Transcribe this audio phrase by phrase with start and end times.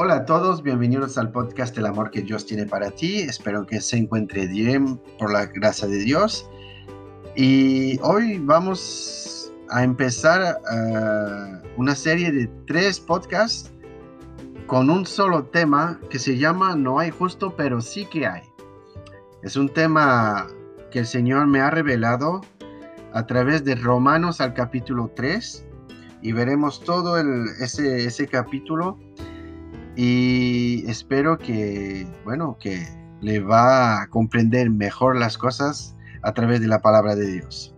[0.00, 3.18] Hola a todos, bienvenidos al podcast El amor que Dios tiene para ti.
[3.18, 6.48] Espero que se encuentre bien por la gracia de Dios.
[7.34, 13.72] Y hoy vamos a empezar uh, una serie de tres podcasts
[14.68, 18.42] con un solo tema que se llama No hay justo, pero sí que hay.
[19.42, 20.46] Es un tema
[20.92, 22.42] que el Señor me ha revelado
[23.14, 25.66] a través de Romanos al capítulo 3
[26.22, 28.96] y veremos todo el, ese, ese capítulo
[30.00, 32.86] y espero que, bueno, que
[33.20, 37.74] le va a comprender mejor las cosas a través de la palabra de Dios.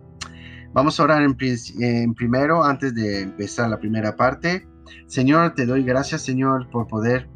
[0.71, 4.67] Vamos a orar en, primero, antes de empezar la primera parte.
[5.07, 7.27] Señor, te doy gracias, Señor, por poder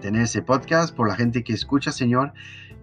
[0.00, 2.32] tener ese podcast, por la gente que escucha, Señor,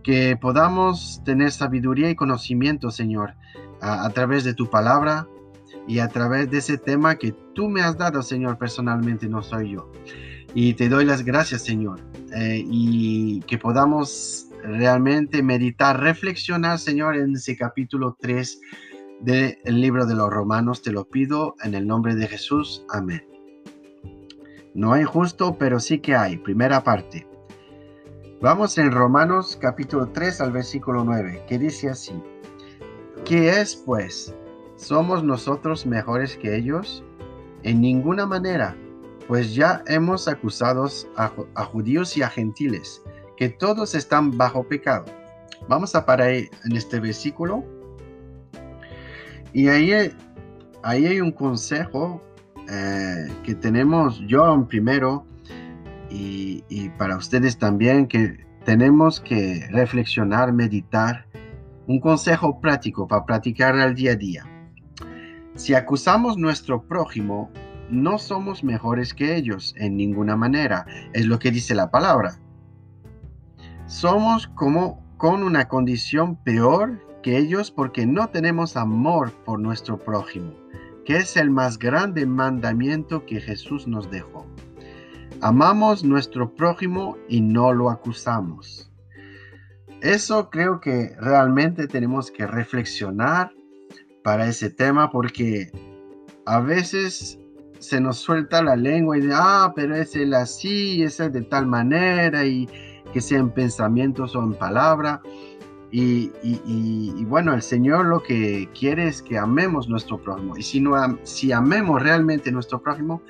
[0.03, 3.35] que podamos tener sabiduría y conocimiento, Señor,
[3.79, 5.25] a, a través de tu palabra
[5.87, 9.71] y a través de ese tema que tú me has dado, Señor, personalmente, no soy
[9.71, 9.89] yo.
[10.53, 12.01] Y te doy las gracias, Señor,
[12.35, 18.59] eh, y que podamos realmente meditar, reflexionar, Señor, en ese capítulo 3
[19.21, 20.81] del libro de los Romanos.
[20.81, 22.83] Te lo pido en el nombre de Jesús.
[22.89, 23.23] Amén.
[24.73, 26.37] No hay justo, pero sí que hay.
[26.37, 27.25] Primera parte.
[28.41, 32.13] Vamos en Romanos capítulo 3 al versículo 9, que dice así.
[33.23, 34.35] ¿Qué es pues?
[34.75, 37.03] ¿Somos nosotros mejores que ellos?
[37.63, 38.75] En ninguna manera
[39.27, 43.01] pues ya hemos acusado a, judíos y a gentiles,
[43.37, 45.05] que todos están bajo pecado.
[45.67, 47.63] Vamos a parar en este versículo.
[49.53, 49.91] Y ahí,
[50.83, 52.21] ahí hay un consejo
[52.69, 55.25] eh, que tenemos yo primero
[56.09, 61.25] y, y para ustedes también, que tenemos que reflexionar, meditar.
[61.87, 64.45] Un consejo práctico para practicar al día a día.
[65.55, 67.51] Si acusamos nuestro prójimo,
[67.91, 72.39] no somos mejores que ellos en ninguna manera, es lo que dice la palabra.
[73.85, 80.53] Somos como con una condición peor que ellos porque no tenemos amor por nuestro prójimo,
[81.05, 84.47] que es el más grande mandamiento que Jesús nos dejó.
[85.41, 88.91] Amamos nuestro prójimo y no lo acusamos.
[90.01, 93.51] Eso creo que realmente tenemos que reflexionar
[94.23, 95.71] para ese tema porque
[96.45, 97.39] a veces
[97.81, 101.41] se nos suelta la lengua y de, ah, pero es el así, es el de
[101.41, 102.69] tal manera, y
[103.11, 105.21] que sea en pensamientos o en palabra.
[105.93, 106.31] Y,
[107.25, 110.55] bueno, el Señor lo que quiere es que amemos nuestro prójimo.
[110.55, 113.21] Y si, no, si amemos realmente nuestro prójimo,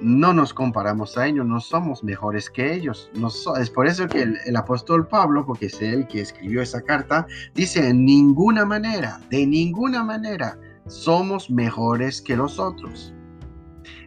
[0.00, 3.10] no nos comparamos a ellos, no somos mejores que ellos.
[3.14, 3.28] No
[3.58, 7.88] es por eso que el, apóstol Pablo, porque es él que escribió esa carta, dice,
[7.88, 13.12] en ninguna manera, de ninguna manera, somos mejores que los otros.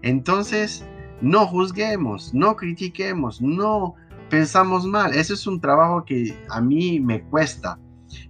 [0.01, 0.85] Entonces,
[1.21, 3.95] no juzguemos, no critiquemos, no
[4.29, 5.13] pensamos mal.
[5.13, 7.79] Ese es un trabajo que a mí me cuesta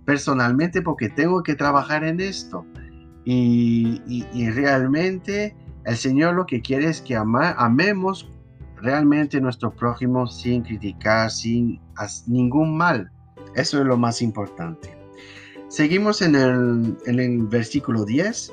[0.06, 2.66] personalmente porque tengo que trabajar en esto.
[3.26, 4.02] Y,
[4.52, 5.56] realmente
[5.86, 8.32] el Señor lo que quiere es que amemos
[8.82, 11.80] realmente nuestro prójimo sin criticar, sin
[12.28, 13.12] ningún mal.
[13.56, 14.98] Eso es lo más importante.
[15.68, 18.52] Seguimos en el, en el versículo 10.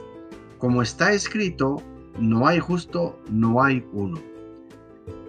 [0.59, 1.83] Como está escrito,
[2.19, 4.21] no hay justo, no hay uno.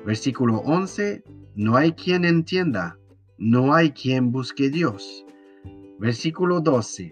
[0.06, 1.24] Versículo 11,
[1.56, 2.98] no hay quien entienda,
[3.38, 5.26] no hay quien busque Dios.
[6.00, 7.12] Versículo 12,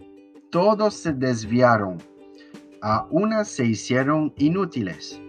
[0.49, 1.97] todos se desviaron,
[2.81, 5.21] a una se hicieron inútiles.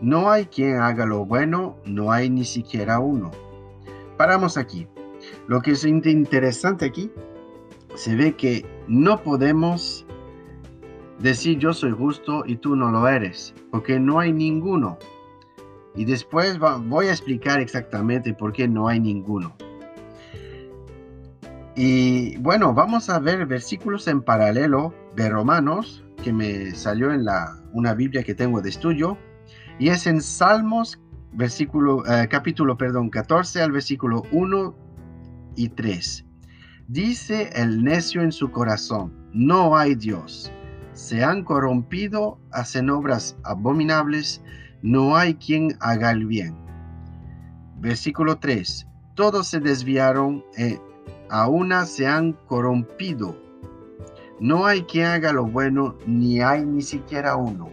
[0.00, 3.30] No hay quien haga lo bueno, no hay ni siquiera uno.
[4.16, 4.86] Paramos aquí.
[5.48, 7.10] Lo que es interesante aquí,
[7.94, 10.06] se ve que no podemos
[11.18, 14.98] decir yo soy justo y tú no lo eres, porque no hay ninguno.
[15.94, 19.56] Y después voy a explicar exactamente por qué no hay ninguno.
[21.74, 27.62] Y bueno, vamos a ver versículos en paralelo de Romanos, que me salió en la,
[27.72, 29.18] una Biblia que tengo de estudio,
[29.78, 30.98] y es en Salmos,
[31.32, 34.74] versículo, eh, capítulo perdón, 14 al versículo 1
[35.56, 36.24] y 3.
[36.88, 40.52] Dice el necio en su corazón, no hay Dios
[40.96, 44.42] se han corrompido, hacen obras abominables,
[44.80, 46.56] no hay quien haga el bien.
[47.78, 48.88] Versículo 3.
[49.14, 50.80] Todos se desviaron, eh,
[51.28, 53.36] a una se han corrompido.
[54.40, 57.68] No hay quien haga lo bueno, ni hay ni siquiera uno.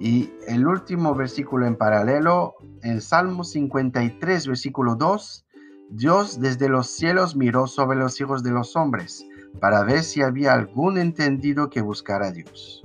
[0.00, 5.44] Y el último versículo en paralelo, en Salmo 53, versículo 2,
[5.90, 9.26] Dios desde los cielos miró sobre los hijos de los hombres
[9.60, 12.82] para ver si había algún entendido que buscara a Dios.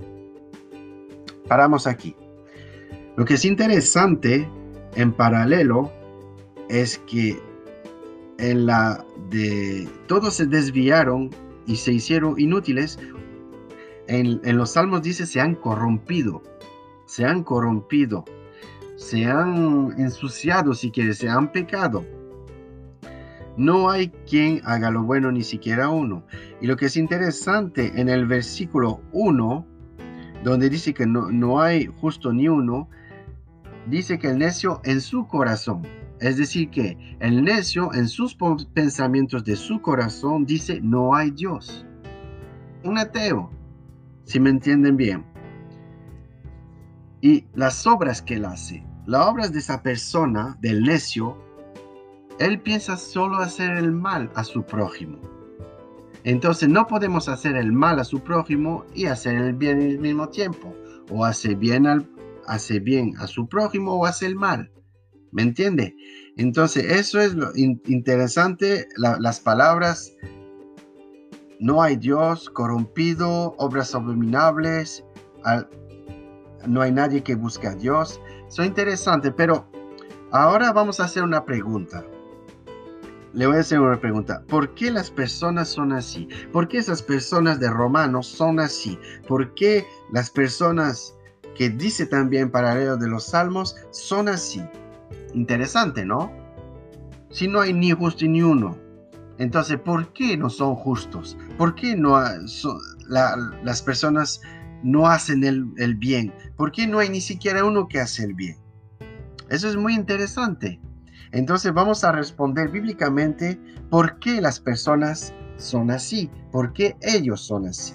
[1.48, 2.16] Paramos aquí.
[3.18, 4.48] Lo que es interesante
[4.95, 5.92] en paralelo
[6.69, 7.39] es que
[8.38, 11.30] en la de todos se desviaron
[11.66, 12.98] y se hicieron inútiles.
[14.07, 16.42] En, en los salmos dice se han corrompido,
[17.06, 18.25] se han corrompido,
[18.95, 22.06] se han ensuciado si quieres, se han pecado.
[23.57, 26.24] No hay quien haga lo bueno, ni siquiera uno.
[26.62, 29.66] Y lo que es interesante en el versículo 1,
[30.44, 32.90] donde dice que no, no hay justo ni uno,
[33.88, 35.84] dice que el necio en su corazón,
[36.20, 38.36] es decir, que el necio en sus
[38.74, 41.86] pensamientos de su corazón dice, no hay Dios.
[42.84, 43.50] Un ateo,
[44.26, 45.26] si me entienden bien.
[47.22, 51.38] Y las obras que él hace, las obras de esa persona, del necio,
[52.38, 55.38] él piensa solo hacer el mal a su prójimo.
[56.24, 60.30] Entonces no podemos hacer el mal a su prójimo y hacer el bien al mismo
[60.30, 60.75] tiempo.
[61.10, 62.10] O hace bien, al,
[62.48, 64.71] hace bien a su prójimo o hace el mal.
[65.31, 65.95] ¿Me entiende?
[66.38, 70.16] Entonces, eso es lo interesante, las palabras,
[71.60, 75.04] no hay Dios, corrompido, obras abominables,
[76.65, 78.19] no hay nadie que busque a Dios.
[78.48, 79.69] Son interesantes, pero
[80.31, 82.04] ahora vamos a hacer una pregunta.
[83.34, 84.44] Le voy a hacer una pregunta.
[84.48, 86.28] ¿Por qué las personas son así?
[86.52, 88.98] ¿Por qué esas personas de Romanos son así?
[89.28, 91.16] ¿Por qué las personas
[91.56, 94.64] que dice también paralelo de los salmos son así?
[95.34, 96.31] Interesante, ¿no?
[97.30, 98.76] Si no hay ni justo ni uno,
[99.40, 101.38] entonces, ¿por qué no son justos?
[101.58, 102.22] ¿Por qué no
[103.64, 104.42] las personas
[104.84, 106.34] no hacen el, el, bien?
[106.58, 108.58] ¿Por qué no hay ni siquiera uno que hace el bien?
[109.50, 110.82] Eso es muy interesante.
[111.31, 113.60] Entonces vamos a responder bíblicamente
[113.90, 117.94] por qué las personas son así, por qué ellos son así.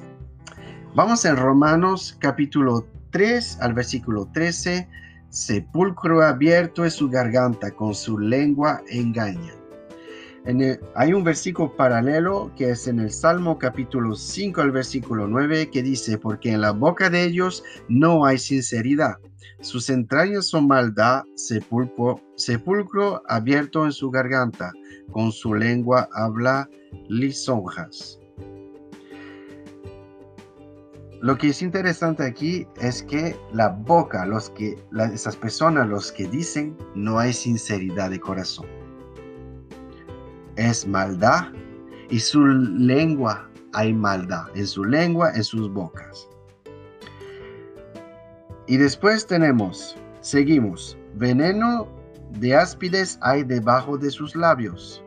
[0.94, 4.88] Vamos en Romanos capítulo 3 al versículo 13
[5.34, 9.52] sepulcro abierto es su garganta, con su lengua engaña.
[10.94, 15.82] hay un versículo paralelo que es en el Salmo capítulo 5 al versículo 9 que
[15.82, 19.16] dice, porque en la boca de ellos no hay sinceridad,
[19.60, 24.72] sus entrañas son maldad, sepulcro, abierto en su garganta,
[25.12, 26.68] con su lengua habla
[27.08, 28.20] lisonjas.
[31.20, 34.76] Lo que es interesante aquí es que la boca, los que,
[35.14, 38.66] esas personas, los que dicen, no hay sinceridad de corazón.
[40.56, 41.48] Es maldad
[42.10, 44.48] y su lengua hay maldad.
[44.54, 46.28] En su lengua, en sus bocas.
[48.66, 51.88] Y después tenemos, seguimos, veneno
[52.38, 55.02] de áspides hay debajo de sus labios.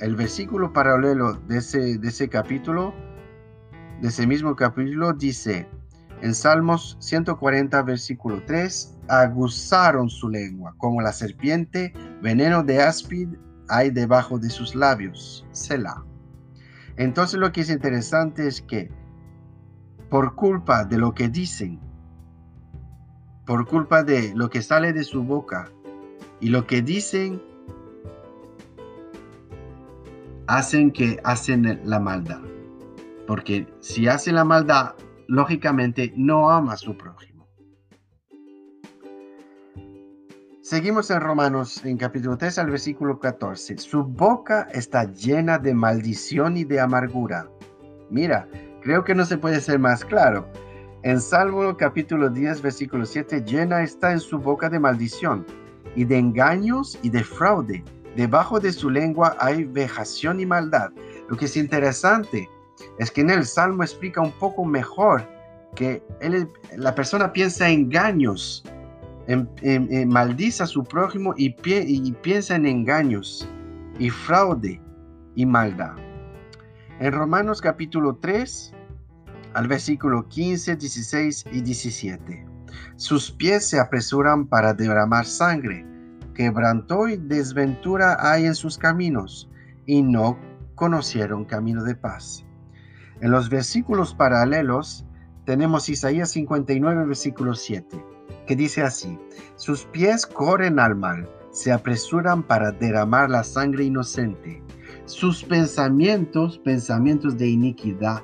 [0.00, 2.94] El versículo paralelo de ese, de ese capítulo
[4.00, 5.68] de ese mismo capítulo dice,
[6.22, 13.28] en Salmos 140, versículo 3, aguzaron su lengua, como la serpiente, veneno de áspid
[13.68, 15.46] hay debajo de sus labios.
[15.52, 16.02] Selah.
[16.96, 18.90] Entonces lo que es interesante es que
[20.08, 21.78] por culpa de lo que dicen,
[23.46, 25.70] por culpa de lo que sale de su boca
[26.40, 27.42] y lo que dicen,
[30.46, 32.40] hacen que hacen la maldad.
[33.26, 34.94] Porque si hace la maldad,
[35.28, 37.30] lógicamente no ama a su prójimo.
[40.62, 43.78] Seguimos en Romanos, en capítulo 3 al versículo 14.
[43.78, 47.48] Su boca está llena de maldición y de amargura.
[48.08, 48.48] Mira,
[48.80, 50.48] creo que no se puede ser más claro.
[51.02, 55.46] En Salmo capítulo 10, versículo 7, llena está en su boca de maldición
[55.96, 57.82] y de engaños y de fraude.
[58.16, 60.90] Debajo de su lengua hay vejación y maldad.
[61.30, 62.50] Lo que es interesante
[62.98, 65.26] es que en el Salmo explica un poco mejor
[65.74, 66.02] que
[66.76, 68.62] la persona piensa en engaños,
[69.26, 73.48] en, maldice a su prójimo y, y piensa en engaños
[73.98, 74.78] y fraude
[75.34, 75.94] y maldad.
[76.98, 78.74] En Romanos capítulo 3,
[79.54, 82.46] al versículo 15, 16 y 17.
[82.96, 85.86] Sus pies se apresuran para derramar sangre,
[86.34, 89.50] quebrantó y desventura hay en sus caminos,
[89.86, 90.38] y no
[90.74, 92.44] conocieron camino de paz.
[93.20, 95.04] En los versículos paralelos
[95.44, 98.02] tenemos Isaías 59, versículo 7,
[98.46, 99.18] que dice así,
[99.56, 104.62] sus pies corren al mal, se apresuran para derramar la sangre inocente.
[105.06, 108.22] Sus pensamientos, pensamientos de iniquidad,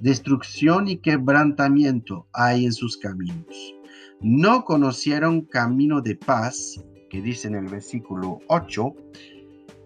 [0.00, 3.74] destrucción y quebrantamiento hay en sus caminos.
[4.20, 8.94] No conocieron camino de paz, que dice en el versículo 8,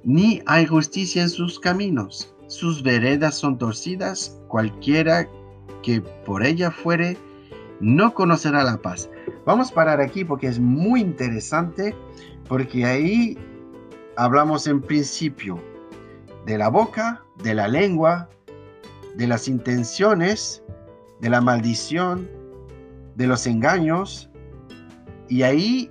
[0.05, 5.27] ni hay justicia en sus caminos sus veredas son torcidas, cualquiera
[5.83, 7.17] que por ella fuere,
[7.81, 9.09] no conocerá la paz.
[9.47, 11.95] Vamos a parar aquí porque es muy interesante,
[12.49, 13.39] porque ahí
[14.17, 15.59] hablamos en principio
[16.45, 18.29] de la boca, de la lengua,
[19.17, 20.63] de las intenciones,
[21.21, 22.29] de la maldición,
[23.15, 24.31] de los engaños.
[25.29, 25.91] Y ahí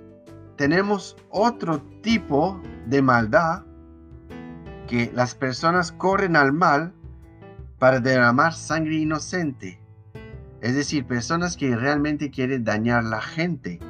[0.56, 3.64] tenemos otro tipo de maldad
[4.86, 6.92] que las personas corren al mal
[7.78, 9.80] para derramar sangre inocente.
[10.60, 13.80] Es decir, personas que realmente quieren dañar a la gente.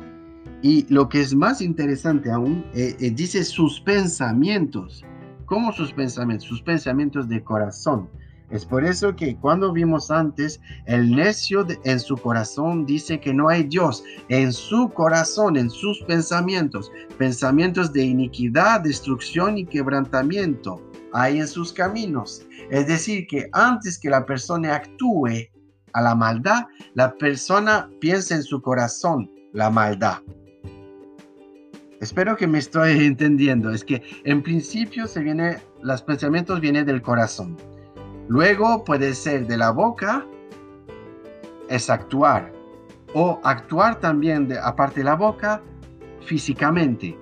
[0.62, 5.04] Y lo que es más interesante aún, eh, eh, dice sus pensamientos.
[5.44, 6.48] ¿Cómo sus pensamientos?
[6.48, 8.08] Sus pensamientos de corazón.
[8.52, 13.48] Es por eso que cuando vimos antes, el necio en su corazón dice que no
[13.48, 14.04] hay Dios.
[14.28, 20.82] En su corazón, en sus pensamientos, pensamientos de iniquidad, destrucción y quebrantamiento,
[21.14, 22.46] hay en sus caminos.
[22.70, 25.48] Es decir, que antes que la persona actúe
[25.94, 30.18] a la maldad, la persona piensa en su corazón la maldad.
[32.02, 33.70] Espero que me estoy entendiendo.
[33.70, 37.56] Es que en principio se viene, los pensamientos vienen del corazón.
[38.32, 40.24] Luego puede ser de la boca,
[41.68, 42.50] es actuar.
[43.12, 45.60] O actuar también, de, aparte de la boca,
[46.24, 47.14] físicamente.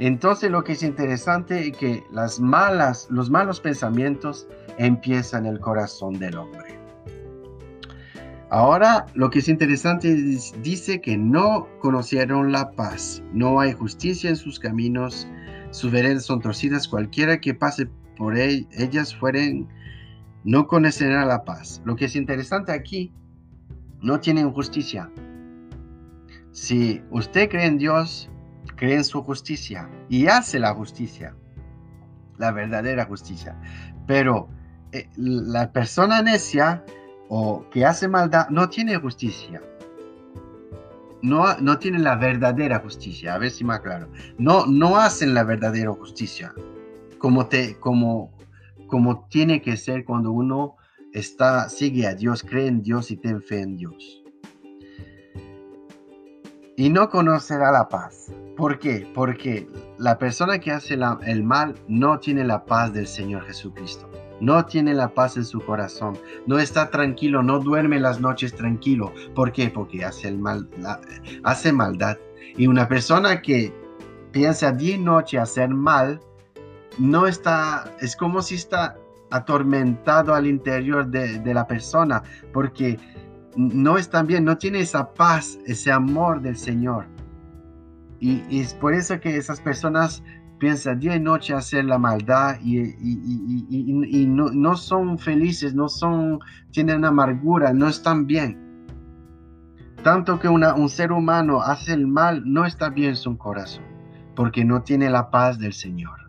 [0.00, 5.60] Entonces lo que es interesante es que las malas, los malos pensamientos empiezan en el
[5.60, 6.80] corazón del hombre.
[8.50, 14.30] Ahora lo que es interesante es, dice que no conocieron la paz, no hay justicia
[14.30, 15.28] en sus caminos,
[15.70, 19.68] sus veredas son torcidas, cualquiera que pase por ellas fueren,
[20.44, 21.82] no conocerá la paz.
[21.84, 23.12] Lo que es interesante aquí,
[24.00, 25.10] no tienen justicia.
[26.52, 28.30] Si usted cree en Dios,
[28.76, 31.34] cree en su justicia y hace la justicia,
[32.38, 33.56] la verdadera justicia.
[34.06, 34.48] Pero
[34.92, 36.84] eh, la persona necia
[37.28, 39.60] o que hace maldad no tiene justicia.
[41.22, 43.34] No, no tiene la verdadera justicia.
[43.34, 44.08] A ver si me aclaro.
[44.38, 46.54] No, no hacen la verdadera justicia
[47.18, 48.32] como, te, como,
[48.86, 50.76] como tiene que ser cuando uno
[51.12, 54.22] está, sigue a Dios, cree en Dios y tiene fe en Dios.
[56.76, 58.30] Y no conocerá la paz.
[58.56, 59.10] ¿Por qué?
[59.14, 59.66] Porque
[59.98, 64.10] la persona que hace el mal no tiene la paz del Señor Jesucristo.
[64.40, 66.18] No tiene la paz en su corazón.
[66.46, 69.12] No está tranquilo, no duerme las noches tranquilo.
[69.34, 69.70] ¿Por qué?
[69.70, 70.68] Porque hace, el mal,
[71.44, 72.18] hace maldad.
[72.58, 73.72] Y una persona que
[74.32, 76.20] piensa día y noche hacer mal,
[76.98, 78.96] no está, es como si está
[79.30, 82.22] atormentado al interior de, la persona,
[82.52, 82.98] porque
[83.56, 87.06] no está bien, no tiene esa paz, ese amor del Señor.
[88.20, 90.22] Y, es por eso que esas personas
[90.58, 96.40] piensan día y noche hacer la maldad y, y no, no, son felices, no son,
[96.70, 98.66] tienen amargura, no están bien.
[100.02, 103.84] Tanto que un ser humano hace el mal, no está bien en su corazón,
[104.36, 106.25] porque no tiene la paz del Señor.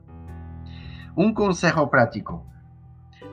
[1.17, 2.45] Un consejo práctico.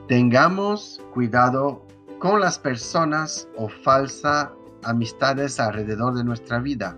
[0.07, 1.85] Tengamos cuidado
[2.17, 4.49] con las personas o falsas
[4.81, 6.97] amistades alrededor de nuestra vida,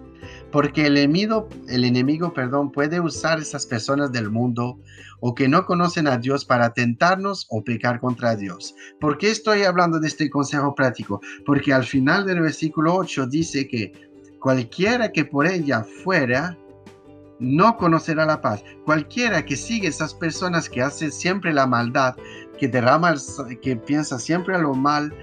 [0.50, 4.79] porque el enemigo, el enemigo perdón, puede usar esas personas del mundo
[5.20, 8.74] o que no conocen a Dios para tentarnos o pecar contra Dios.
[9.01, 11.20] ¿Por qué estoy hablando de este consejo práctico?
[11.46, 13.91] Porque al final del versículo 8 dice que
[14.39, 16.58] cualquiera que por ella fuera,
[17.39, 18.63] no conocerá la paz.
[18.86, 22.15] Cualquiera que sigue esas personas que hacen siempre la maldad,
[22.60, 23.15] que derrama,
[23.62, 25.13] que piensa siempre lo mal,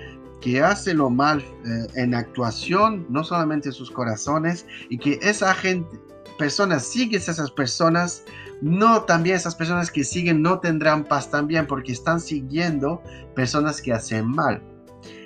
[0.40, 5.54] que hace lo mal eh, en actuación, no solamente en sus corazones, y que esa
[5.54, 5.98] gente,
[6.38, 8.24] personas, sigue esas personas,
[8.60, 13.02] no también esas personas que siguen no tendrán paz también porque están siguiendo
[13.34, 14.62] personas que hacen mal.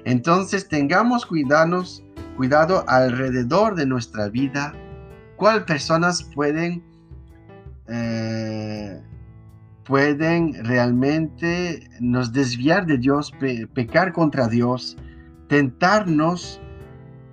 [0.05, 2.03] Entonces tengamos cuidados,
[2.37, 4.75] cuidado alrededor de nuestra vida
[5.39, 6.83] cuál personas pueden,
[7.89, 9.01] eh,
[9.85, 13.33] pueden realmente nos desviar de Dios,
[13.73, 14.99] pecar contra Dios,
[15.49, 16.61] tentarnos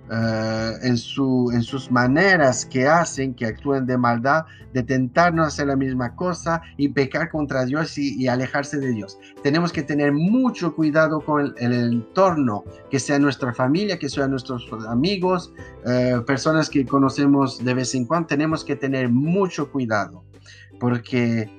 [0.08, 5.48] eh, en, su, en sus maneras que hacen, que actúen de maldad, de tentarnos a
[5.48, 9.18] hacer la misma cosa y pecar contra Dios y, alejarse de Dios.
[9.42, 14.68] Tenemos que tener mucho cuidado con el, entorno, que sea nuestra familia, que sean nuestros
[14.88, 15.52] amigos,
[15.86, 18.28] eh, personas que conocemos de vez en cuando.
[18.28, 20.24] Tenemos que tener mucho cuidado,
[20.78, 21.50] porque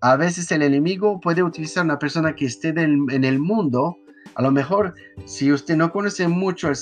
[0.00, 3.98] a veces el enemigo puede utilizar una persona que esté en el mundo
[4.36, 6.76] a lo mejor, si usted no conoce mucho el,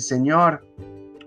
[0.00, 0.64] Señor,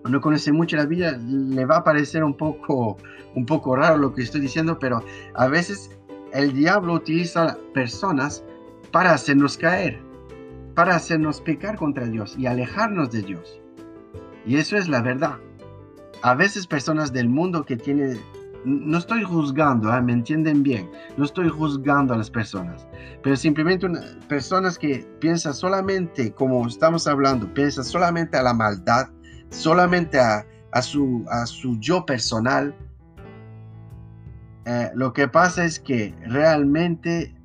[0.03, 2.97] no conoce mucho la vida, le va a parecer un poco,
[3.35, 5.03] un poco raro lo que estoy diciendo, pero
[5.33, 5.89] a veces
[6.33, 8.43] el diablo utiliza personas
[8.91, 9.99] para hacernos caer,
[10.75, 13.59] para hacernos pecar contra Dios y alejarnos de Dios.
[14.45, 15.37] Y eso es la verdad.
[16.21, 18.19] a veces personas del mundo que tienen
[18.65, 20.01] no estoy juzgando, ¿eh?
[20.01, 22.87] me entienden bien, no estoy juzgando a las personas,
[23.23, 23.87] pero simplemente
[24.27, 29.09] personas que piensan solamente, como estamos hablando, piensan solamente a la maldad,
[29.49, 30.45] solamente a,
[30.81, 32.75] su, a su yo personal.
[34.65, 37.35] Eh, lo que pasa es que realmente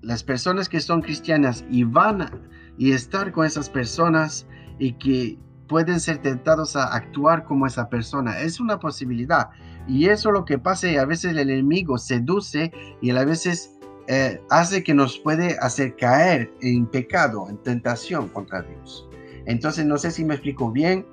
[0.00, 2.32] las personas que son cristianas y van a,
[2.78, 4.46] y estar con esas personas
[4.78, 8.40] y que pueden ser tentados a actuar como esa persona.
[8.40, 9.50] Es una posibilidad.
[9.86, 13.70] Y eso es lo que pasa y a veces el enemigo seduce y a veces
[14.06, 19.08] eh, hace que nos puede hacer caer en pecado, en tentación contra Dios.
[19.46, 21.06] Entonces no sé si me explico bien,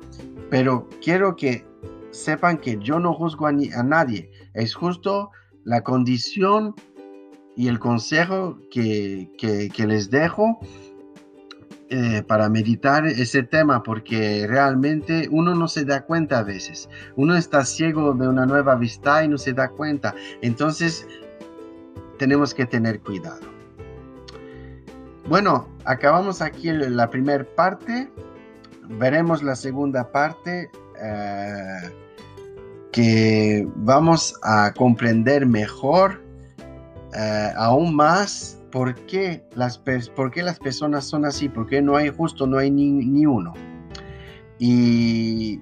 [0.50, 1.66] pero quiero que
[2.12, 4.32] sepan que yo no juzgo a, nadie.
[4.54, 5.32] Es justo
[5.66, 6.74] la condición
[7.58, 9.30] y el consejo que
[9.78, 10.60] les dejo
[11.94, 16.88] eh, para meditar ese tema porque realmente uno no se da cuenta a veces.
[17.18, 20.16] Uno está ciego de una nueva vista y no se da cuenta.
[20.42, 21.06] Entonces
[22.18, 23.42] tenemos que tener cuidado.
[25.28, 28.10] Bueno, acabamos aquí la primera parte.
[28.98, 30.72] Veremos la segunda parte
[31.04, 31.92] eh,
[32.94, 36.22] que vamos a comprender mejor,
[37.14, 41.50] eh, aún más ¿por qué las, por las personas son así?
[41.50, 43.54] ¿Por qué no hay justo, no hay ni, uno?
[44.58, 45.60] Y,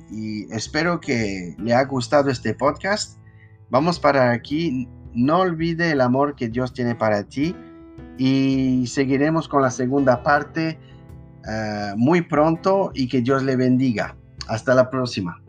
[0.51, 3.19] espero que le haya gustado este podcast.
[3.69, 4.87] Vamos para aquí.
[5.13, 7.55] No olvide el amor que Dios tiene para ti
[8.17, 10.79] y seguiremos con la segunda parte
[11.49, 14.15] eh, muy pronto y que Dios le bendiga.
[14.47, 15.41] Hasta la próxima.